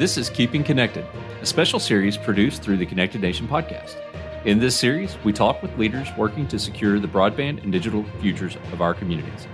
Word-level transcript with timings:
This 0.00 0.16
is 0.16 0.30
Keeping 0.30 0.64
Connected, 0.64 1.04
a 1.42 1.44
special 1.44 1.78
series 1.78 2.16
produced 2.16 2.62
through 2.62 2.78
the 2.78 2.86
Connected 2.86 3.20
Nation 3.20 3.46
podcast. 3.46 3.96
In 4.46 4.58
this 4.58 4.74
series, 4.74 5.18
we 5.24 5.32
talk 5.34 5.60
with 5.60 5.76
leaders 5.76 6.08
working 6.16 6.48
to 6.48 6.58
secure 6.58 6.98
the 6.98 7.06
broadband 7.06 7.62
and 7.62 7.70
digital 7.70 8.06
futures 8.22 8.56
of 8.72 8.80
our 8.80 8.94
communities. 8.94 9.46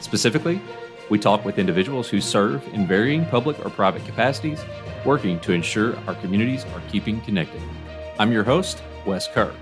Specifically, 0.00 0.62
we 1.10 1.18
talk 1.18 1.44
with 1.44 1.58
individuals 1.58 2.08
who 2.08 2.22
serve 2.22 2.66
in 2.68 2.86
varying 2.86 3.26
public 3.26 3.62
or 3.66 3.68
private 3.68 4.02
capacities, 4.06 4.64
working 5.04 5.38
to 5.40 5.52
ensure 5.52 5.94
our 6.06 6.14
communities 6.14 6.64
are 6.74 6.80
keeping 6.90 7.20
connected. 7.20 7.60
I'm 8.18 8.32
your 8.32 8.44
host, 8.44 8.82
Wes 9.04 9.28
Kerr. 9.28 9.52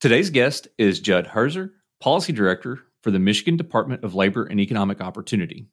Today's 0.00 0.30
guest 0.30 0.68
is 0.78 1.00
Judd 1.00 1.26
Herzer, 1.26 1.72
Policy 2.00 2.32
Director 2.32 2.78
for 3.02 3.10
the 3.10 3.18
Michigan 3.18 3.58
Department 3.58 4.04
of 4.04 4.14
Labor 4.14 4.46
and 4.46 4.58
Economic 4.58 5.02
Opportunity, 5.02 5.66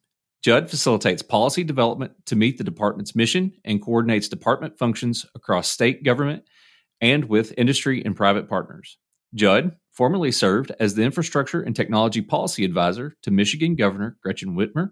Judd 0.44 0.70
facilitates 0.70 1.22
policy 1.22 1.64
development 1.64 2.14
to 2.28 2.36
meet 2.36 2.58
the 2.58 2.64
department's 2.64 3.16
mission 3.16 3.54
and 3.66 3.82
coordinates 3.82 4.30
department 4.30 4.78
functions 4.78 5.26
across 5.36 5.70
state 5.70 6.04
government 6.04 6.44
and 7.02 7.26
with 7.26 7.54
industry 7.58 8.04
and 8.06 8.16
private 8.16 8.48
partners. 8.48 8.98
Judd 9.34 9.76
formerly 9.92 10.32
served 10.32 10.72
as 10.80 10.94
the 10.94 11.04
Infrastructure 11.04 11.62
and 11.62 11.76
Technology 11.76 12.22
Policy 12.22 12.64
Advisor 12.64 13.16
to 13.24 13.32
Michigan 13.32 13.76
Governor 13.76 14.18
Gretchen 14.22 14.56
Whitmer 14.56 14.92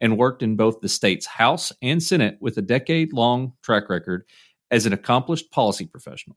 and 0.00 0.18
worked 0.18 0.42
in 0.42 0.56
both 0.56 0.80
the 0.80 0.88
state's 0.88 1.26
House 1.26 1.72
and 1.82 2.02
Senate 2.02 2.36
with 2.40 2.56
a 2.56 2.62
decade 2.62 3.12
long 3.12 3.52
track 3.62 3.88
record 3.88 4.24
as 4.70 4.86
an 4.86 4.92
accomplished 4.92 5.50
policy 5.50 5.86
professional. 5.86 6.36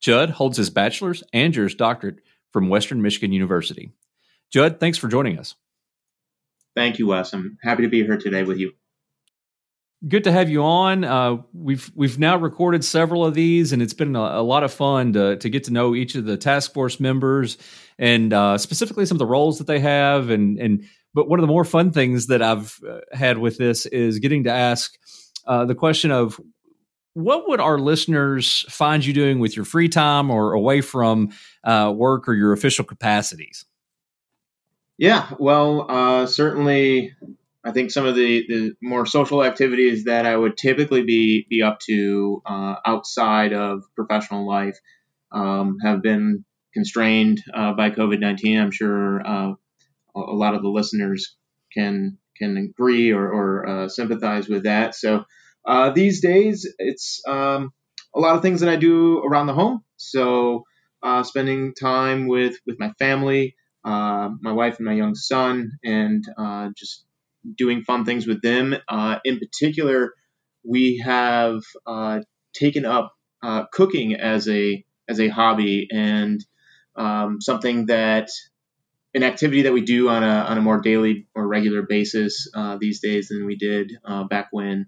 Judd 0.00 0.30
holds 0.30 0.56
his 0.56 0.70
bachelor's 0.70 1.22
and 1.32 1.52
Juris 1.52 1.74
Doctorate 1.74 2.20
from 2.52 2.68
Western 2.68 3.02
Michigan 3.02 3.32
University. 3.32 3.92
Judd, 4.52 4.80
thanks 4.80 4.98
for 4.98 5.08
joining 5.08 5.38
us. 5.38 5.54
Thank 6.78 7.00
you, 7.00 7.08
Wes. 7.08 7.32
I'm 7.32 7.58
happy 7.60 7.82
to 7.82 7.88
be 7.88 8.04
here 8.04 8.16
today 8.16 8.44
with 8.44 8.56
you. 8.56 8.70
Good 10.06 10.22
to 10.22 10.30
have 10.30 10.48
you 10.48 10.62
on. 10.62 11.02
Uh, 11.02 11.38
we've 11.52 11.90
we've 11.96 12.20
now 12.20 12.36
recorded 12.36 12.84
several 12.84 13.26
of 13.26 13.34
these, 13.34 13.72
and 13.72 13.82
it's 13.82 13.94
been 13.94 14.14
a, 14.14 14.20
a, 14.20 14.44
lot 14.44 14.62
of 14.62 14.72
fun 14.72 15.12
to 15.14 15.36
to 15.38 15.50
get 15.50 15.64
to 15.64 15.72
know 15.72 15.96
each 15.96 16.14
of 16.14 16.24
the 16.24 16.36
task 16.36 16.72
force 16.72 17.00
members 17.00 17.58
and 17.98 18.32
uh, 18.32 18.56
specifically 18.58 19.06
some 19.06 19.16
of 19.16 19.18
the 19.18 19.26
roles 19.26 19.58
that 19.58 19.66
they 19.66 19.80
have. 19.80 20.30
And 20.30 20.56
and 20.60 20.84
but 21.14 21.28
one 21.28 21.40
of 21.40 21.42
the 21.42 21.52
more 21.52 21.64
fun 21.64 21.90
things 21.90 22.28
that 22.28 22.42
I've 22.42 22.78
uh, 22.88 23.00
had 23.12 23.38
with 23.38 23.58
this 23.58 23.84
is 23.86 24.20
getting 24.20 24.44
to 24.44 24.52
ask 24.52 24.96
uh, 25.48 25.64
the 25.64 25.74
question 25.74 26.12
of 26.12 26.40
what 27.14 27.48
would 27.48 27.58
our 27.58 27.80
listeners 27.80 28.64
find 28.68 29.04
you 29.04 29.12
doing 29.12 29.40
with 29.40 29.56
your 29.56 29.64
free 29.64 29.88
time 29.88 30.30
or 30.30 30.52
away 30.52 30.80
from 30.80 31.30
uh, 31.64 31.92
work 31.92 32.28
or 32.28 32.34
your 32.34 32.52
official 32.52 32.84
capacities? 32.84 33.64
Yeah, 34.98 35.30
well, 35.38 35.86
uh, 35.88 36.26
certainly, 36.26 37.14
I 37.64 37.70
think 37.70 37.90
some 37.92 38.04
of 38.04 38.16
the, 38.16 38.44
the 38.48 38.72
more 38.82 39.06
social 39.06 39.44
activities 39.44 40.04
that 40.04 40.26
I 40.26 40.36
would 40.36 40.56
typically 40.56 41.02
be 41.04 41.46
be 41.48 41.62
up 41.62 41.78
to 41.86 42.42
uh, 42.44 42.74
outside 42.84 43.52
of 43.52 43.84
professional 43.94 44.46
life 44.48 44.76
um, 45.32 45.76
have 45.84 46.02
been 46.02 46.44
constrained 46.74 47.42
uh, 47.54 47.74
by 47.74 47.90
COVID 47.90 48.18
nineteen. 48.20 48.58
I'm 48.60 48.72
sure 48.72 49.24
uh, 49.24 49.52
a 50.16 50.20
lot 50.20 50.54
of 50.54 50.62
the 50.62 50.68
listeners 50.68 51.36
can 51.72 52.18
can 52.36 52.56
agree 52.56 53.12
or, 53.12 53.28
or 53.28 53.68
uh, 53.68 53.88
sympathize 53.88 54.48
with 54.48 54.64
that. 54.64 54.94
So 54.94 55.24
uh, 55.66 55.90
these 55.90 56.20
days, 56.20 56.66
it's 56.78 57.22
um, 57.28 57.72
a 58.14 58.20
lot 58.20 58.36
of 58.36 58.42
things 58.42 58.60
that 58.60 58.70
I 58.70 58.76
do 58.76 59.20
around 59.20 59.46
the 59.46 59.54
home. 59.54 59.84
So 59.96 60.64
spending 61.22 61.74
time 61.74 62.26
with 62.28 62.56
with 62.66 62.78
my 62.80 62.92
family 62.98 63.54
uh, 63.84 64.30
my 64.40 64.52
wife 64.52 64.76
and 64.78 64.86
my 64.86 64.92
young 64.92 65.14
son, 65.14 65.72
and 65.84 66.24
uh, 66.36 66.70
just 66.76 67.04
doing 67.56 67.82
fun 67.82 68.04
things 68.04 68.26
with 68.26 68.42
them. 68.42 68.74
Uh, 68.88 69.18
in 69.24 69.38
particular, 69.38 70.14
we 70.64 70.98
have 70.98 71.62
uh, 71.86 72.20
taken 72.52 72.84
up 72.84 73.12
uh, 73.42 73.64
cooking 73.72 74.14
as 74.14 74.48
a 74.48 74.84
as 75.08 75.20
a 75.20 75.28
hobby 75.28 75.88
and 75.90 76.44
um, 76.96 77.40
something 77.40 77.86
that 77.86 78.28
an 79.14 79.22
activity 79.22 79.62
that 79.62 79.72
we 79.72 79.80
do 79.80 80.08
on 80.08 80.22
a 80.22 80.26
on 80.26 80.58
a 80.58 80.60
more 80.60 80.80
daily 80.80 81.26
or 81.34 81.46
regular 81.46 81.82
basis 81.82 82.50
these 82.80 83.00
days 83.00 83.28
than 83.28 83.46
we 83.46 83.56
did 83.56 83.92
back 84.28 84.48
when 84.50 84.86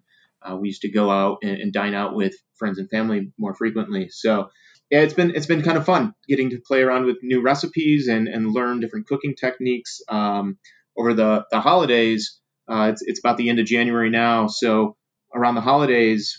we 0.58 0.68
used 0.68 0.82
to 0.82 0.90
go 0.90 1.10
out 1.10 1.38
and, 1.42 1.60
and 1.60 1.72
dine 1.72 1.94
out 1.94 2.14
with 2.14 2.34
friends 2.56 2.78
and 2.78 2.90
family 2.90 3.32
more 3.38 3.54
frequently. 3.54 4.08
So 4.10 4.50
yeah, 4.90 5.00
it's 5.00 5.14
been 5.14 5.34
it's 5.34 5.46
been 5.46 5.62
kind 5.62 5.78
of 5.78 5.86
fun 5.86 6.14
getting 6.28 6.50
to 6.50 6.60
play 6.60 6.82
around 6.82 7.06
with 7.06 7.18
new 7.22 7.40
recipes 7.40 8.08
and, 8.08 8.26
and 8.26 8.52
learn 8.52 8.80
different 8.80 9.06
cooking 9.06 9.34
techniques 9.36 10.00
um, 10.08 10.58
over 10.98 11.14
the 11.14 11.44
the 11.50 11.60
holidays. 11.60 12.40
Uh, 12.68 12.90
it's 12.92 13.02
it's 13.02 13.20
about 13.20 13.36
the 13.36 13.48
end 13.48 13.60
of 13.60 13.66
January 13.66 14.10
now, 14.10 14.48
so 14.48 14.96
around 15.34 15.54
the 15.54 15.60
holidays, 15.60 16.36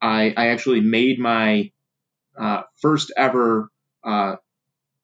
I 0.00 0.32
I 0.36 0.48
actually 0.48 0.80
made 0.80 1.18
my 1.18 1.72
uh, 2.38 2.62
first 2.80 3.12
ever 3.16 3.68
uh, 4.04 4.36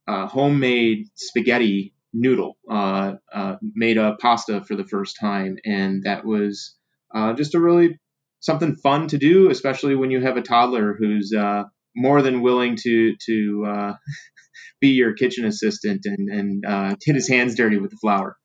uh 0.07 0.27
homemade 0.29 1.09
spaghetti 1.17 1.95
noodle. 2.13 2.57
Uh, 2.71 3.15
uh, 3.33 3.57
made 3.75 3.99
a 3.99 4.15
pasta 4.21 4.63
for 4.63 4.77
the 4.77 4.85
first 4.85 5.17
time, 5.21 5.57
and 5.65 6.05
that 6.05 6.25
was 6.25 6.77
just 7.37 7.57
a 7.57 7.61
really 7.61 7.99
something 8.39 8.77
fun 8.77 9.09
to 9.09 9.19
do, 9.19 9.51
especially 9.51 9.97
when 9.97 10.13
you 10.13 10.21
have 10.21 10.37
a 10.37 10.43
toddler 10.43 10.95
who's 10.97 11.33
more 11.97 12.23
than 12.23 12.43
willing 12.43 12.77
to 12.83 13.15
to 13.27 13.65
uh, 13.67 13.93
be 14.81 14.89
your 14.89 15.15
kitchen 15.15 15.45
assistant 15.45 16.03
and 16.05 16.29
and 16.29 16.65
uh, 16.67 16.95
get 17.05 17.15
his 17.15 17.29
hands 17.29 17.55
dirty 17.55 17.79
with 17.79 17.91
the 17.91 17.97
flour. 17.97 18.37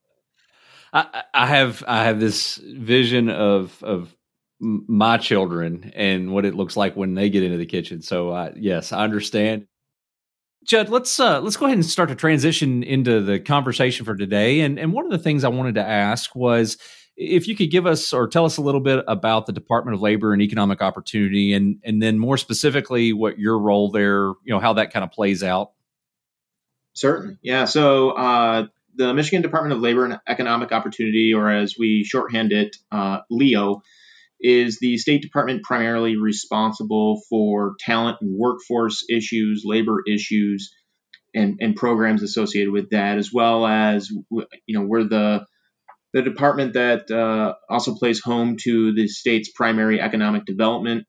I, 0.93 1.23
I 1.33 1.45
have 1.47 1.83
I 1.87 2.03
have 2.05 2.19
this 2.19 2.55
vision 2.55 3.29
of 3.29 3.81
of 3.83 4.15
my 4.59 5.17
children 5.17 5.91
and 5.95 6.33
what 6.33 6.45
it 6.45 6.55
looks 6.55 6.75
like 6.75 6.95
when 6.95 7.13
they 7.13 7.29
get 7.29 7.43
into 7.43 7.57
the 7.57 7.65
kitchen. 7.65 8.01
So 8.01 8.31
uh, 8.31 8.51
yes, 8.55 8.91
I 8.91 9.03
understand. 9.03 9.67
Judd, 10.65 10.89
let's 10.89 11.19
uh, 11.19 11.39
let's 11.41 11.57
go 11.57 11.65
ahead 11.65 11.77
and 11.77 11.85
start 11.85 12.09
to 12.09 12.15
transition 12.15 12.83
into 12.83 13.21
the 13.21 13.39
conversation 13.39 14.05
for 14.05 14.15
today. 14.15 14.59
And 14.61 14.77
and 14.77 14.93
one 14.93 15.05
of 15.05 15.11
the 15.11 15.17
things 15.17 15.43
I 15.43 15.49
wanted 15.49 15.75
to 15.75 15.85
ask 15.85 16.35
was 16.35 16.77
if 17.19 17.49
you 17.49 17.55
could 17.55 17.69
give 17.69 17.85
us 17.85 18.13
or 18.13 18.29
tell 18.29 18.45
us 18.45 18.55
a 18.55 18.61
little 18.61 18.79
bit 18.79 19.03
about 19.05 19.45
the 19.45 19.51
Department 19.51 19.93
of 19.93 20.01
Labor 20.01 20.31
and 20.31 20.41
Economic 20.41 20.81
Opportunity, 20.81 21.53
and 21.53 21.79
and 21.83 22.01
then 22.01 22.17
more 22.17 22.37
specifically, 22.37 23.11
what 23.11 23.37
your 23.37 23.59
role 23.59 23.91
there, 23.91 24.27
you 24.45 24.53
know, 24.53 24.59
how 24.59 24.73
that 24.73 24.93
kind 24.93 25.03
of 25.03 25.11
plays 25.11 25.43
out. 25.43 25.71
Certainly, 26.93 27.37
yeah. 27.41 27.65
So 27.65 28.11
uh, 28.11 28.67
the 28.95 29.13
Michigan 29.13 29.41
Department 29.41 29.73
of 29.73 29.81
Labor 29.81 30.05
and 30.05 30.19
Economic 30.27 30.71
Opportunity, 30.71 31.33
or 31.33 31.49
as 31.49 31.75
we 31.77 32.05
shorthand 32.05 32.53
it, 32.53 32.77
uh, 32.89 33.19
LEO, 33.29 33.81
is 34.39 34.79
the 34.79 34.97
State 34.97 35.21
Department 35.21 35.63
primarily 35.63 36.15
responsible 36.15 37.21
for 37.29 37.75
talent 37.81 38.19
and 38.21 38.33
workforce 38.39 39.03
issues, 39.09 39.63
labor 39.65 40.03
issues, 40.09 40.73
and 41.35 41.57
and 41.59 41.75
programs 41.75 42.23
associated 42.23 42.71
with 42.71 42.91
that, 42.91 43.17
as 43.17 43.33
well 43.33 43.67
as 43.67 44.09
you 44.09 44.79
know 44.79 44.85
we're 44.85 45.03
the 45.03 45.45
the 46.13 46.21
department 46.21 46.73
that 46.73 47.09
uh, 47.11 47.53
also 47.69 47.95
plays 47.95 48.21
home 48.21 48.57
to 48.63 48.93
the 48.93 49.07
state's 49.07 49.51
primary 49.51 50.01
economic 50.01 50.45
development 50.45 51.05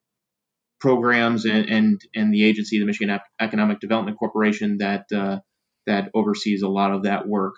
programs 0.81 1.45
and 1.45 1.69
and, 1.69 2.01
and 2.15 2.33
the 2.33 2.45
agency, 2.45 2.79
the 2.79 2.87
Michigan 2.87 3.19
Economic 3.41 3.81
Development 3.81 4.19
Corporation, 4.19 4.79
that 4.79 5.05
uh, 5.15 5.39
that 5.87 6.11
oversees 6.15 6.63
a 6.63 6.69
lot 6.69 6.93
of 6.93 7.05
that 7.05 7.27
work. 7.27 7.55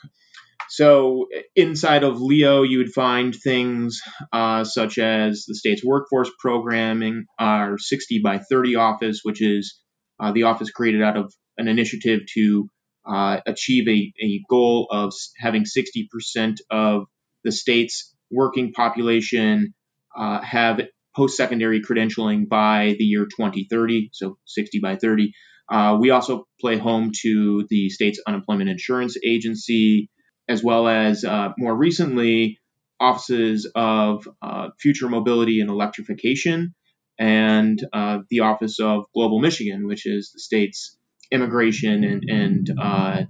So 0.68 1.26
inside 1.54 2.02
of 2.02 2.20
LEO, 2.20 2.62
you 2.62 2.78
would 2.78 2.92
find 2.92 3.34
things 3.34 4.00
uh, 4.32 4.64
such 4.64 4.96
as 4.96 5.44
the 5.46 5.54
state's 5.54 5.84
workforce 5.84 6.30
programming, 6.38 7.26
our 7.38 7.76
60 7.76 8.20
by 8.24 8.38
30 8.38 8.76
office, 8.76 9.20
which 9.22 9.42
is 9.42 9.78
uh, 10.18 10.32
the 10.32 10.44
office 10.44 10.70
created 10.70 11.02
out 11.02 11.18
of 11.18 11.34
an 11.58 11.68
initiative 11.68 12.20
to 12.34 12.68
uh, 13.04 13.40
achieve 13.46 13.86
a, 13.88 14.12
a 14.24 14.40
goal 14.48 14.88
of 14.90 15.12
having 15.38 15.64
60% 15.64 16.56
of 16.70 17.04
the 17.44 17.52
state's 17.52 18.14
working 18.30 18.72
population 18.72 19.74
uh, 20.16 20.40
have 20.40 20.80
post 21.14 21.36
secondary 21.36 21.82
credentialing 21.82 22.48
by 22.48 22.94
the 22.98 23.04
year 23.04 23.24
2030, 23.24 24.10
so 24.12 24.38
60 24.46 24.80
by 24.80 24.96
30. 24.96 25.32
Uh, 25.70 25.96
we 26.00 26.10
also 26.10 26.46
play 26.60 26.78
home 26.78 27.10
to 27.22 27.66
the 27.68 27.88
state's 27.88 28.20
unemployment 28.26 28.70
insurance 28.70 29.16
agency, 29.24 30.10
as 30.48 30.62
well 30.62 30.88
as 30.88 31.24
uh, 31.24 31.50
more 31.58 31.76
recently, 31.76 32.58
offices 32.98 33.70
of 33.74 34.26
uh, 34.42 34.68
future 34.80 35.08
mobility 35.08 35.60
and 35.60 35.70
electrification, 35.70 36.74
and 37.18 37.84
uh, 37.92 38.18
the 38.30 38.40
Office 38.40 38.80
of 38.80 39.04
Global 39.14 39.38
Michigan, 39.38 39.86
which 39.86 40.06
is 40.06 40.30
the 40.32 40.40
state's 40.40 40.96
immigration 41.30 42.04
and, 42.04 42.24
and 42.28 42.70
uh, 42.80 43.22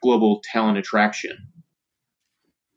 global 0.00 0.42
talent 0.52 0.78
attraction 0.78 1.36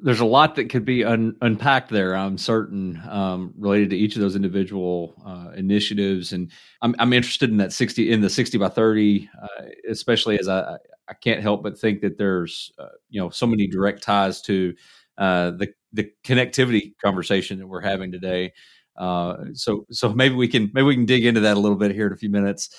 there's 0.01 0.19
a 0.19 0.25
lot 0.25 0.55
that 0.55 0.69
could 0.69 0.83
be 0.83 1.05
un- 1.05 1.37
unpacked 1.41 1.89
there. 1.89 2.15
I'm 2.15 2.37
certain 2.37 3.01
um, 3.09 3.53
related 3.57 3.91
to 3.91 3.97
each 3.97 4.15
of 4.15 4.21
those 4.21 4.35
individual 4.35 5.15
uh, 5.25 5.51
initiatives, 5.55 6.33
and 6.33 6.51
I'm, 6.81 6.95
I'm, 6.99 7.13
interested 7.13 7.49
in 7.49 7.57
that 7.57 7.71
60 7.71 8.11
in 8.11 8.21
the 8.21 8.29
60 8.29 8.57
by 8.57 8.67
30, 8.67 9.29
uh, 9.41 9.47
especially 9.89 10.37
as 10.37 10.49
I 10.49 10.77
I 11.07 11.13
can't 11.13 11.41
help 11.41 11.63
but 11.63 11.79
think 11.79 12.01
that 12.01 12.17
there's 12.17 12.71
uh, 12.77 12.89
you 13.09 13.21
know 13.21 13.29
so 13.29 13.47
many 13.47 13.67
direct 13.67 14.03
ties 14.03 14.41
to 14.43 14.73
uh, 15.17 15.51
the 15.51 15.73
the 15.93 16.11
connectivity 16.23 16.93
conversation 17.01 17.59
that 17.59 17.67
we're 17.67 17.81
having 17.81 18.11
today. 18.11 18.53
Uh, 18.97 19.35
so 19.53 19.85
so 19.91 20.13
maybe 20.13 20.35
we 20.35 20.47
can 20.47 20.71
maybe 20.73 20.85
we 20.85 20.95
can 20.95 21.05
dig 21.05 21.25
into 21.25 21.41
that 21.41 21.57
a 21.57 21.59
little 21.59 21.77
bit 21.77 21.91
here 21.91 22.07
in 22.07 22.13
a 22.13 22.17
few 22.17 22.29
minutes. 22.29 22.69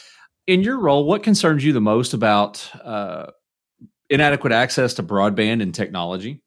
In 0.46 0.62
your 0.62 0.78
role, 0.78 1.04
what 1.04 1.22
concerns 1.22 1.64
you 1.64 1.72
the 1.72 1.80
most 1.80 2.14
about 2.14 2.69
uh, 2.84 3.26
inadequate 4.10 4.52
access 4.52 4.94
to 4.94 5.02
broadband 5.02 5.62
and 5.62 5.74
technology? 5.74 6.42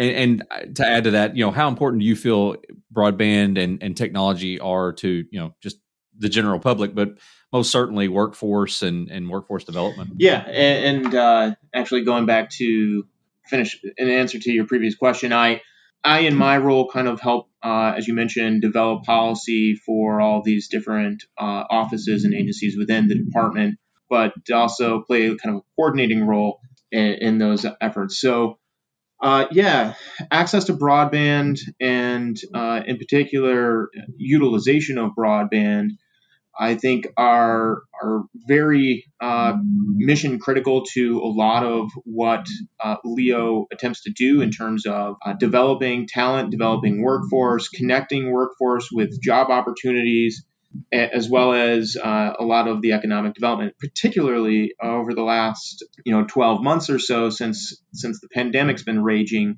And, 0.00 0.42
and, 0.50 0.76
to 0.76 0.86
add 0.86 1.04
to 1.04 1.10
that, 1.12 1.36
you 1.36 1.44
know, 1.44 1.50
how 1.50 1.68
important 1.68 2.00
do 2.00 2.06
you 2.06 2.16
feel 2.16 2.56
broadband 2.92 3.62
and, 3.62 3.82
and 3.82 3.96
technology 3.96 4.58
are 4.58 4.92
to 4.94 5.24
you 5.30 5.38
know 5.38 5.54
just 5.60 5.76
the 6.18 6.28
general 6.28 6.58
public, 6.58 6.94
but 6.94 7.18
most 7.52 7.70
certainly 7.70 8.08
workforce 8.08 8.82
and, 8.82 9.10
and 9.10 9.28
workforce 9.28 9.64
development? 9.64 10.12
Yeah, 10.18 10.40
and, 10.40 11.04
and 11.04 11.14
uh, 11.14 11.54
actually 11.74 12.04
going 12.04 12.26
back 12.26 12.50
to 12.52 13.04
finish 13.46 13.78
an 13.98 14.08
answer 14.08 14.38
to 14.38 14.50
your 14.50 14.66
previous 14.66 14.94
question, 14.94 15.32
I 15.32 15.60
I, 16.02 16.20
in 16.20 16.34
my 16.34 16.56
role, 16.56 16.88
kind 16.88 17.08
of 17.08 17.20
help, 17.20 17.50
uh, 17.62 17.92
as 17.96 18.08
you 18.08 18.14
mentioned, 18.14 18.62
develop 18.62 19.04
policy 19.04 19.74
for 19.74 20.20
all 20.20 20.42
these 20.42 20.68
different 20.68 21.24
uh, 21.38 21.64
offices 21.68 22.24
and 22.24 22.32
agencies 22.32 22.76
within 22.76 23.08
the 23.08 23.16
department, 23.16 23.78
but 24.08 24.32
also 24.52 25.02
play 25.02 25.28
kind 25.36 25.56
of 25.56 25.56
a 25.56 25.64
coordinating 25.76 26.26
role 26.26 26.60
in, 26.90 27.14
in 27.20 27.38
those 27.38 27.66
efforts. 27.80 28.18
So, 28.18 28.58
uh, 29.22 29.46
yeah, 29.50 29.94
access 30.30 30.64
to 30.64 30.74
broadband 30.74 31.58
and, 31.80 32.36
uh, 32.54 32.80
in 32.86 32.98
particular, 32.98 33.90
utilization 34.16 34.98
of 34.98 35.12
broadband 35.18 35.90
I 36.60 36.74
think 36.74 37.06
are 37.16 37.82
are 38.02 38.24
very 38.46 39.06
uh, 39.20 39.54
mission 39.62 40.38
critical 40.38 40.84
to 40.92 41.20
a 41.20 41.26
lot 41.26 41.64
of 41.64 41.90
what 42.04 42.46
uh, 42.78 42.96
Leo 43.02 43.66
attempts 43.72 44.02
to 44.02 44.10
do 44.10 44.42
in 44.42 44.50
terms 44.50 44.84
of 44.84 45.16
uh, 45.24 45.32
developing 45.32 46.06
talent, 46.06 46.50
developing 46.50 47.02
workforce, 47.02 47.68
connecting 47.68 48.30
workforce 48.30 48.90
with 48.92 49.22
job 49.22 49.48
opportunities, 49.50 50.44
as 50.92 51.28
well 51.28 51.52
as 51.52 51.96
uh, 51.96 52.32
a 52.38 52.44
lot 52.44 52.68
of 52.68 52.82
the 52.82 52.92
economic 52.92 53.34
development, 53.34 53.74
particularly 53.78 54.74
over 54.82 55.14
the 55.14 55.22
last 55.22 55.84
you 56.04 56.12
know 56.12 56.24
12 56.24 56.62
months 56.62 56.90
or 56.90 56.98
so 56.98 57.30
since 57.30 57.82
since 57.92 58.20
the 58.20 58.28
pandemic's 58.28 58.82
been 58.82 59.02
raging 59.02 59.56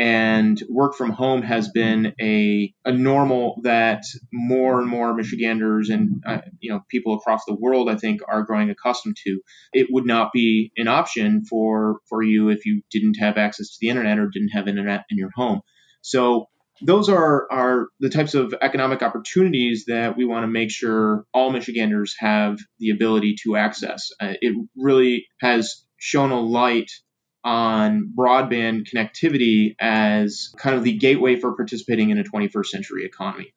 and 0.00 0.62
work 0.68 0.94
from 0.94 1.10
home 1.10 1.42
has 1.42 1.68
been 1.68 2.14
a, 2.20 2.72
a 2.84 2.92
normal 2.92 3.60
that 3.64 4.02
more 4.32 4.80
and 4.80 4.88
more 4.88 5.12
Michiganders 5.14 5.90
and 5.90 6.22
uh, 6.26 6.38
you 6.58 6.70
know 6.70 6.80
people 6.88 7.14
across 7.14 7.44
the 7.46 7.54
world 7.54 7.90
I 7.90 7.96
think 7.96 8.20
are 8.26 8.44
growing 8.44 8.70
accustomed 8.70 9.16
to. 9.26 9.40
It 9.72 9.88
would 9.90 10.06
not 10.06 10.32
be 10.32 10.72
an 10.76 10.88
option 10.88 11.44
for 11.44 11.98
for 12.08 12.22
you 12.22 12.48
if 12.48 12.64
you 12.64 12.82
didn't 12.90 13.16
have 13.20 13.36
access 13.36 13.72
to 13.72 13.76
the 13.80 13.88
internet 13.88 14.18
or 14.18 14.28
didn't 14.28 14.50
have 14.50 14.68
internet 14.68 15.04
in 15.10 15.18
your 15.18 15.30
home. 15.34 15.60
So 16.02 16.46
those 16.82 17.08
are 17.08 17.46
are 17.50 17.86
the 18.00 18.08
types 18.08 18.34
of 18.34 18.54
economic 18.60 19.02
opportunities 19.02 19.84
that 19.86 20.16
we 20.16 20.24
want 20.24 20.44
to 20.44 20.48
make 20.48 20.70
sure 20.70 21.24
all 21.32 21.50
Michiganders 21.50 22.14
have 22.18 22.58
the 22.78 22.90
ability 22.90 23.36
to 23.44 23.56
access. 23.56 24.10
Uh, 24.20 24.34
it 24.40 24.56
really 24.76 25.26
has 25.40 25.84
shown 25.98 26.30
a 26.30 26.40
light 26.40 26.90
on 27.44 28.12
broadband 28.16 28.86
connectivity 28.92 29.74
as 29.80 30.50
kind 30.58 30.76
of 30.76 30.84
the 30.84 30.96
gateway 30.96 31.36
for 31.36 31.54
participating 31.54 32.10
in 32.10 32.18
a 32.18 32.24
21st 32.24 32.66
century 32.66 33.04
economy. 33.04 33.52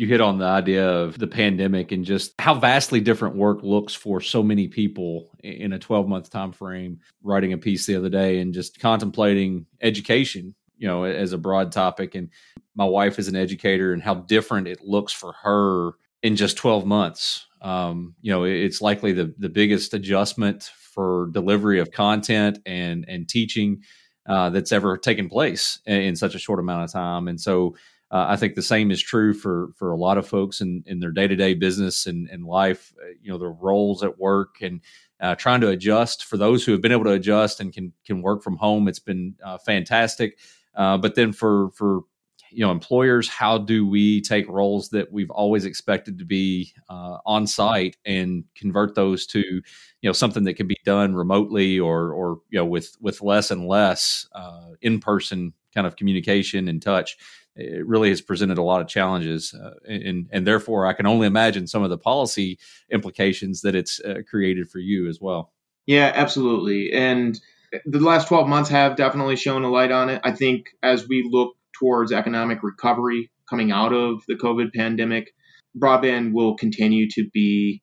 You 0.00 0.06
hit 0.06 0.22
on 0.22 0.38
the 0.38 0.46
idea 0.46 0.88
of 0.88 1.18
the 1.18 1.26
pandemic 1.26 1.92
and 1.92 2.06
just 2.06 2.32
how 2.38 2.54
vastly 2.54 3.02
different 3.02 3.36
work 3.36 3.62
looks 3.62 3.94
for 3.94 4.22
so 4.22 4.42
many 4.42 4.66
people 4.66 5.28
in 5.40 5.74
a 5.74 5.78
12 5.78 6.08
month 6.08 6.30
time 6.30 6.52
frame. 6.52 7.00
Writing 7.22 7.52
a 7.52 7.58
piece 7.58 7.84
the 7.84 7.96
other 7.96 8.08
day 8.08 8.40
and 8.40 8.54
just 8.54 8.80
contemplating 8.80 9.66
education, 9.82 10.54
you 10.80 10.88
know, 10.88 11.04
as 11.04 11.32
a 11.32 11.38
broad 11.38 11.70
topic. 11.70 12.16
And 12.16 12.30
my 12.74 12.86
wife 12.86 13.18
is 13.18 13.28
an 13.28 13.36
educator 13.36 13.92
and 13.92 14.02
how 14.02 14.14
different 14.14 14.66
it 14.66 14.80
looks 14.82 15.12
for 15.12 15.34
her 15.42 15.92
in 16.22 16.34
just 16.34 16.56
12 16.56 16.86
months. 16.86 17.46
Um, 17.62 18.16
you 18.22 18.32
know, 18.32 18.44
it's 18.44 18.80
likely 18.80 19.12
the 19.12 19.34
the 19.38 19.50
biggest 19.50 19.92
adjustment 19.92 20.64
for 20.74 21.28
delivery 21.32 21.78
of 21.78 21.92
content 21.92 22.58
and 22.64 23.04
and 23.06 23.28
teaching 23.28 23.82
uh, 24.26 24.48
that's 24.48 24.72
ever 24.72 24.96
taken 24.96 25.28
place 25.28 25.80
in, 25.84 26.00
in, 26.02 26.16
such 26.16 26.34
a 26.34 26.38
short 26.38 26.58
amount 26.58 26.84
of 26.84 26.92
time. 26.92 27.28
And 27.28 27.40
so 27.40 27.74
uh, 28.10 28.26
I 28.28 28.36
think 28.36 28.54
the 28.54 28.62
same 28.62 28.90
is 28.90 29.02
true 29.02 29.34
for 29.34 29.72
for 29.76 29.92
a 29.92 29.96
lot 29.96 30.16
of 30.16 30.26
folks 30.26 30.62
in, 30.62 30.82
in 30.86 31.00
their 31.00 31.10
day 31.10 31.28
to 31.28 31.36
day 31.36 31.52
business 31.52 32.06
and, 32.06 32.30
and 32.30 32.46
life. 32.46 32.94
Uh, 33.02 33.08
you 33.20 33.30
know, 33.30 33.36
their 33.36 33.52
roles 33.52 34.02
at 34.02 34.18
work 34.18 34.56
and 34.62 34.80
uh, 35.20 35.34
trying 35.34 35.60
to 35.60 35.68
adjust. 35.68 36.24
For 36.24 36.38
those 36.38 36.64
who 36.64 36.72
have 36.72 36.80
been 36.80 36.92
able 36.92 37.04
to 37.04 37.12
adjust 37.12 37.60
and 37.60 37.74
can 37.74 37.92
can 38.06 38.22
work 38.22 38.42
from 38.42 38.56
home, 38.56 38.88
it's 38.88 38.98
been 38.98 39.34
uh, 39.44 39.58
fantastic. 39.58 40.38
Uh, 40.74 40.96
but 40.98 41.14
then 41.14 41.32
for 41.32 41.70
for 41.72 42.02
you 42.50 42.64
know 42.64 42.70
employers 42.70 43.28
how 43.28 43.58
do 43.58 43.86
we 43.86 44.20
take 44.20 44.48
roles 44.48 44.88
that 44.90 45.10
we've 45.12 45.30
always 45.30 45.64
expected 45.64 46.18
to 46.18 46.24
be 46.24 46.72
uh, 46.88 47.18
on 47.24 47.46
site 47.46 47.96
and 48.04 48.44
convert 48.54 48.94
those 48.94 49.26
to 49.26 49.40
you 49.40 49.62
know 50.08 50.12
something 50.12 50.44
that 50.44 50.54
can 50.54 50.66
be 50.66 50.76
done 50.84 51.14
remotely 51.14 51.78
or 51.78 52.12
or 52.12 52.40
you 52.50 52.58
know 52.58 52.64
with 52.64 52.96
with 53.00 53.22
less 53.22 53.50
and 53.50 53.66
less 53.66 54.26
uh, 54.34 54.70
in 54.82 55.00
person 55.00 55.52
kind 55.74 55.86
of 55.86 55.96
communication 55.96 56.68
and 56.68 56.82
touch? 56.82 57.16
It 57.56 57.86
really 57.86 58.08
has 58.08 58.20
presented 58.20 58.58
a 58.58 58.62
lot 58.62 58.80
of 58.80 58.88
challenges 58.88 59.54
uh, 59.54 59.74
and 59.88 60.28
and 60.32 60.46
therefore 60.46 60.86
I 60.86 60.92
can 60.92 61.06
only 61.06 61.26
imagine 61.26 61.66
some 61.66 61.82
of 61.82 61.90
the 61.90 61.98
policy 61.98 62.58
implications 62.90 63.60
that 63.62 63.74
it's 63.74 64.00
uh, 64.00 64.22
created 64.28 64.68
for 64.68 64.78
you 64.78 65.08
as 65.08 65.20
well. 65.20 65.52
Yeah 65.86 66.12
absolutely. 66.14 66.92
And 66.92 67.40
the 67.86 68.00
last 68.00 68.28
12 68.28 68.48
months 68.48 68.70
have 68.70 68.96
definitely 68.96 69.36
shown 69.36 69.64
a 69.64 69.70
light 69.70 69.92
on 69.92 70.08
it 70.08 70.20
i 70.24 70.32
think 70.32 70.66
as 70.82 71.06
we 71.08 71.28
look 71.30 71.54
towards 71.80 72.12
economic 72.12 72.62
recovery 72.62 73.30
coming 73.50 73.72
out 73.72 73.92
of 73.92 74.22
the 74.28 74.36
COVID 74.36 74.72
pandemic, 74.72 75.32
broadband 75.76 76.32
will 76.32 76.56
continue 76.56 77.08
to 77.10 77.28
be 77.32 77.82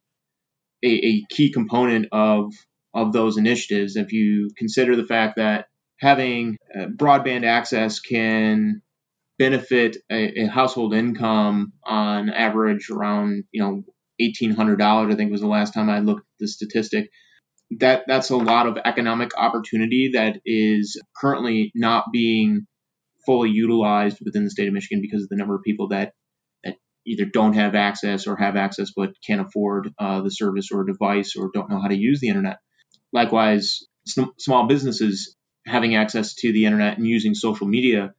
a, 0.84 0.88
a 0.88 1.26
key 1.30 1.52
component 1.52 2.08
of 2.12 2.54
of 2.94 3.12
those 3.12 3.38
initiatives. 3.38 3.96
If 3.96 4.14
you 4.14 4.50
consider 4.58 4.96
the 4.96 5.06
fact 5.06 5.36
that 5.36 5.66
having 6.00 6.58
uh, 6.74 6.86
broadband 6.86 7.46
access 7.46 8.00
can 8.00 8.82
benefit 9.38 9.98
a, 10.12 10.44
a, 10.44 10.46
household 10.48 10.96
income 10.96 11.74
on 11.84 12.30
average 12.30 12.90
around 12.90 13.44
you 13.52 13.62
know 13.62 13.84
eighteen 14.20 14.52
hundred 14.52 14.80
dollars. 14.80 15.14
I 15.14 15.18
think 15.18 15.32
was 15.32 15.42
the 15.42 15.48
last 15.48 15.74
time 15.74 15.90
I 15.90 16.00
looked 16.00 16.22
at 16.22 16.40
the 16.40 16.48
statistic. 16.48 17.10
That 17.72 18.04
that's 18.08 18.30
a 18.30 18.38
lot 18.38 18.68
of 18.68 18.78
economic 18.84 19.32
opportunity 19.38 20.12
that 20.14 20.40
is 20.46 21.02
currently 21.20 21.72
not 21.76 22.06
being 22.14 22.66
fully 23.26 23.50
utilized 23.50 24.20
within 24.24 24.46
the 24.46 24.50
state 24.50 24.70
of 24.70 24.74
Michigan 24.74 25.02
because 25.02 25.24
of 25.24 25.30
the 25.30 25.36
number 25.36 25.56
of 25.56 25.64
people 25.64 25.90
that 25.90 26.14
that 26.64 26.76
either 27.06 27.26
don't 27.26 27.54
have 27.54 27.76
access 27.76 28.26
or 28.26 28.38
have 28.38 28.56
access 28.56 28.92
but 28.96 29.12
can't 29.26 29.42
afford 29.42 29.92
uh, 30.00 30.22
the 30.22 30.32
service 30.32 30.70
or 30.72 30.86
device 30.86 31.36
or 31.36 31.52
don't 31.54 31.70
know 31.70 31.82
how 31.82 31.90
to 31.90 31.98
use 31.98 32.22
the 32.22 32.30
internet. 32.30 32.60
Likewise, 33.12 33.86
sm- 34.06 34.34
small 34.40 34.68
businesses 34.68 35.36
having 35.66 35.96
access 35.96 36.36
to 36.36 36.54
the 36.54 36.66
internet 36.66 36.98
and 36.98 37.06
using 37.06 37.36
social 37.36 37.68
media 37.68 38.14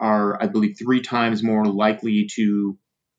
are, 0.00 0.42
I 0.42 0.46
believe, 0.46 0.76
three 0.78 1.02
times 1.02 1.42
more 1.42 1.66
likely 1.66 2.28
to 2.36 2.78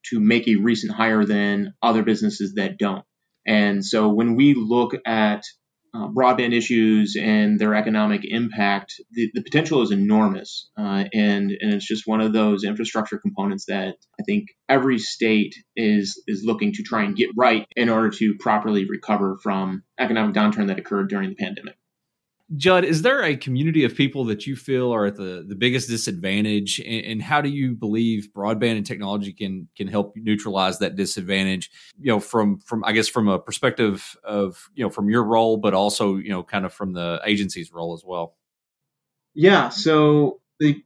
to 0.09 0.19
make 0.19 0.47
a 0.47 0.55
recent 0.55 0.93
hire 0.93 1.25
than 1.25 1.73
other 1.81 2.03
businesses 2.03 2.55
that 2.55 2.79
don't. 2.79 3.03
And 3.45 3.85
so 3.85 4.09
when 4.09 4.35
we 4.35 4.53
look 4.55 4.93
at 5.05 5.43
uh, 5.93 6.07
broadband 6.07 6.53
issues 6.53 7.15
and 7.19 7.59
their 7.59 7.73
economic 7.73 8.21
impact, 8.23 9.01
the, 9.11 9.31
the 9.33 9.43
potential 9.43 9.81
is 9.81 9.91
enormous. 9.91 10.69
Uh, 10.77 11.05
and, 11.13 11.51
and 11.51 11.73
it's 11.73 11.87
just 11.87 12.07
one 12.07 12.21
of 12.21 12.33
those 12.33 12.63
infrastructure 12.63 13.17
components 13.17 13.65
that 13.65 13.95
I 14.19 14.23
think 14.23 14.49
every 14.67 14.99
state 14.99 15.55
is, 15.75 16.21
is 16.27 16.43
looking 16.45 16.73
to 16.73 16.83
try 16.83 17.03
and 17.03 17.15
get 17.15 17.29
right 17.35 17.65
in 17.75 17.89
order 17.89 18.11
to 18.11 18.35
properly 18.39 18.85
recover 18.85 19.37
from 19.41 19.83
economic 19.99 20.35
downturn 20.35 20.67
that 20.67 20.79
occurred 20.79 21.09
during 21.09 21.29
the 21.29 21.35
pandemic. 21.35 21.75
Judd, 22.55 22.83
is 22.83 23.03
there 23.03 23.23
a 23.23 23.37
community 23.37 23.83
of 23.83 23.95
people 23.95 24.25
that 24.25 24.47
you 24.47 24.55
feel 24.55 24.91
are 24.91 25.05
at 25.05 25.15
the, 25.15 25.45
the 25.47 25.55
biggest 25.55 25.87
disadvantage, 25.87 26.79
and, 26.79 27.05
and, 27.05 27.21
how 27.21 27.41
do 27.41 27.49
you 27.49 27.75
believe 27.75 28.29
broadband 28.35 28.77
and 28.77 28.85
technology 28.85 29.33
can 29.33 29.67
can 29.77 29.87
help 29.87 30.13
neutralize 30.15 30.79
that 30.79 30.95
disadvantage? 30.95 31.69
You 31.99 32.11
know, 32.11 32.19
from 32.19 32.59
from 32.59 32.83
I 32.83 32.93
guess 32.93 33.07
from 33.07 33.27
a 33.27 33.37
perspective 33.37 34.15
of 34.23 34.69
you 34.73 34.83
know 34.83 34.89
from 34.89 35.09
your 35.09 35.23
role, 35.23 35.57
but 35.57 35.75
also 35.75 36.15
you 36.15 36.29
know 36.29 36.41
kind 36.41 36.65
of 36.65 36.73
from 36.73 36.93
the 36.93 37.21
agency's 37.23 37.71
role 37.71 37.93
as 37.93 38.03
well. 38.03 38.35
Yeah, 39.35 39.69
so 39.69 40.41
the 40.59 40.83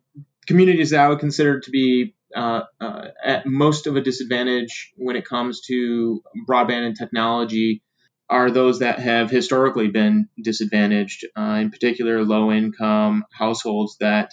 communities 0.47 0.89
that 0.89 0.99
I 0.99 1.07
would 1.07 1.19
consider 1.19 1.61
to 1.61 1.71
be 1.71 2.13
uh, 2.35 2.63
uh, 2.81 3.07
at 3.23 3.45
most 3.45 3.87
of 3.87 3.95
a 3.95 4.01
disadvantage 4.01 4.91
when 4.97 5.15
it 5.15 5.25
comes 5.25 5.61
to 5.61 6.21
broadband 6.47 6.85
and 6.85 6.97
technology 6.97 7.83
are 8.33 8.49
those 8.49 8.79
that 8.79 8.99
have 8.99 9.29
historically 9.29 9.89
been 9.89 10.27
disadvantaged, 10.41 11.25
uh, 11.37 11.59
in 11.61 11.69
particular 11.69 12.23
low 12.23 12.51
income 12.51 13.23
households 13.31 13.97
that 13.99 14.31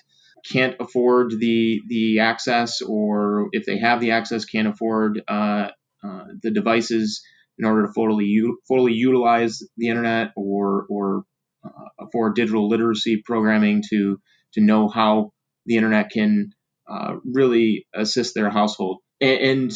can't 0.51 0.77
afford 0.81 1.39
the 1.39 1.83
the 1.87 2.21
access, 2.21 2.81
or 2.81 3.49
if 3.53 3.67
they 3.67 3.79
have 3.79 4.01
the 4.01 4.13
access, 4.13 4.47
can't 4.47 4.69
afford 4.69 5.23
uh, 5.29 5.69
uh, 6.03 6.25
the 6.43 6.51
devices 6.51 7.23
in 7.59 7.67
order 7.67 7.87
to 7.87 7.93
fully 7.93 8.41
fully 8.67 8.95
utilize 8.95 9.63
the 9.77 9.89
internet, 9.89 10.29
or 10.35 10.87
or 10.89 11.25
uh, 11.63 11.89
afford 12.07 12.35
digital 12.35 12.69
literacy 12.69 13.23
programming 13.23 13.83
to 13.91 14.19
to 14.55 14.61
know 14.63 14.89
how 14.89 15.31
the 15.67 15.77
internet 15.77 16.11
can 16.11 16.51
uh, 16.91 17.17
really 17.25 17.87
assist 17.95 18.35
their 18.35 18.51
household. 18.51 18.99
and, 19.21 19.41
and 19.41 19.73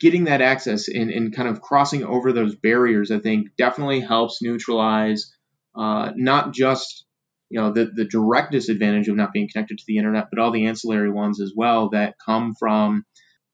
getting 0.00 0.24
that 0.24 0.40
access 0.40 0.88
and, 0.88 1.10
and 1.10 1.34
kind 1.34 1.48
of 1.48 1.60
crossing 1.60 2.04
over 2.04 2.32
those 2.32 2.54
barriers, 2.54 3.10
I 3.10 3.18
think 3.18 3.48
definitely 3.56 4.00
helps 4.00 4.42
neutralize 4.42 5.34
uh, 5.74 6.12
not 6.14 6.52
just 6.52 7.04
you 7.50 7.60
know 7.60 7.72
the, 7.72 7.90
the 7.94 8.04
direct 8.04 8.52
disadvantage 8.52 9.08
of 9.08 9.16
not 9.16 9.32
being 9.32 9.48
connected 9.52 9.78
to 9.78 9.84
the 9.86 9.98
internet, 9.98 10.26
but 10.30 10.40
all 10.40 10.50
the 10.50 10.66
ancillary 10.66 11.10
ones 11.10 11.40
as 11.40 11.52
well 11.54 11.90
that 11.90 12.16
come 12.24 12.54
from 12.58 13.04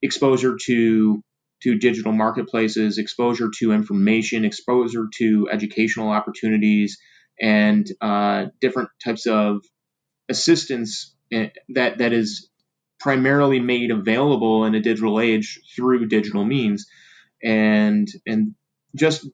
exposure 0.02 0.56
to 0.66 1.22
to 1.62 1.78
digital 1.78 2.12
marketplaces, 2.12 2.96
exposure 2.96 3.50
to 3.58 3.72
information, 3.72 4.44
exposure 4.44 5.08
to 5.18 5.48
educational 5.52 6.10
opportunities, 6.10 6.98
and 7.40 7.86
uh, 8.00 8.46
different 8.60 8.88
types 9.04 9.26
of 9.26 9.62
assistance 10.28 11.14
eh, 11.32 11.48
that 11.70 11.98
that 11.98 12.12
is 12.12 12.49
primarily 13.00 13.60
made 13.60 13.90
available 13.90 14.64
in 14.64 14.74
a 14.74 14.80
digital 14.80 15.20
age 15.20 15.60
through 15.74 16.06
digital 16.06 16.44
means, 16.44 16.86
and 17.42 18.08
and 18.26 18.54
just 18.94 19.28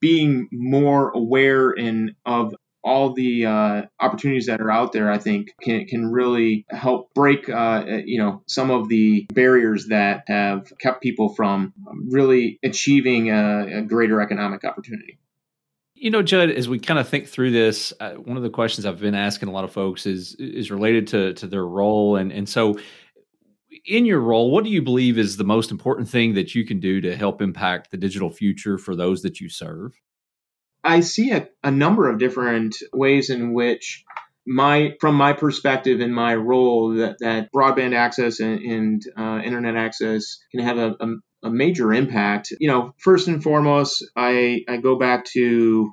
being 0.00 0.48
more 0.52 1.10
aware 1.10 1.70
and 1.70 2.12
of 2.24 2.54
all 2.84 3.12
the 3.12 3.46
uh, 3.46 3.82
opportunities 4.00 4.46
that 4.46 4.60
are 4.60 4.70
out 4.70 4.92
there, 4.92 5.10
I 5.10 5.18
think, 5.18 5.54
can, 5.60 5.86
can 5.86 6.10
really 6.10 6.66
help 6.68 7.14
break, 7.14 7.48
uh, 7.48 7.84
you 8.04 8.18
know, 8.18 8.42
some 8.46 8.70
of 8.70 8.88
the 8.88 9.26
barriers 9.32 9.86
that 9.88 10.24
have 10.26 10.72
kept 10.80 11.00
people 11.00 11.34
from 11.34 11.72
really 12.10 12.58
achieving 12.64 13.30
a, 13.30 13.78
a 13.78 13.82
greater 13.82 14.20
economic 14.20 14.64
opportunity. 14.64 15.18
You 16.02 16.10
know, 16.10 16.20
Judd, 16.20 16.50
as 16.50 16.68
we 16.68 16.80
kind 16.80 16.98
of 16.98 17.08
think 17.08 17.28
through 17.28 17.52
this, 17.52 17.92
uh, 18.00 18.14
one 18.14 18.36
of 18.36 18.42
the 18.42 18.50
questions 18.50 18.84
I've 18.84 18.98
been 18.98 19.14
asking 19.14 19.48
a 19.48 19.52
lot 19.52 19.62
of 19.62 19.70
folks 19.70 20.04
is 20.04 20.34
is 20.34 20.68
related 20.68 21.06
to 21.08 21.32
to 21.34 21.46
their 21.46 21.64
role, 21.64 22.16
and 22.16 22.32
and 22.32 22.48
so 22.48 22.76
in 23.86 24.04
your 24.04 24.18
role, 24.18 24.50
what 24.50 24.64
do 24.64 24.70
you 24.70 24.82
believe 24.82 25.16
is 25.16 25.36
the 25.36 25.44
most 25.44 25.70
important 25.70 26.08
thing 26.08 26.34
that 26.34 26.56
you 26.56 26.66
can 26.66 26.80
do 26.80 27.00
to 27.02 27.14
help 27.14 27.40
impact 27.40 27.92
the 27.92 27.96
digital 27.96 28.30
future 28.30 28.78
for 28.78 28.96
those 28.96 29.22
that 29.22 29.38
you 29.38 29.48
serve? 29.48 29.92
I 30.82 31.02
see 31.02 31.30
a, 31.30 31.48
a 31.62 31.70
number 31.70 32.10
of 32.10 32.18
different 32.18 32.74
ways 32.92 33.30
in 33.30 33.52
which 33.52 34.04
my 34.44 34.96
from 35.00 35.14
my 35.14 35.34
perspective 35.34 36.00
in 36.00 36.12
my 36.12 36.34
role 36.34 36.96
that, 36.96 37.18
that 37.20 37.52
broadband 37.52 37.94
access 37.94 38.40
and, 38.40 38.58
and 38.58 39.02
uh, 39.16 39.40
internet 39.44 39.76
access 39.76 40.40
can 40.50 40.58
have 40.64 40.78
a, 40.78 40.96
a, 40.98 41.06
a, 41.42 41.50
major 41.50 41.92
impact 41.92 42.52
you 42.60 42.68
know 42.68 42.94
first 42.98 43.28
and 43.28 43.42
foremost 43.42 44.04
i 44.16 44.64
i 44.68 44.76
go 44.76 44.98
back 44.98 45.24
to 45.24 45.92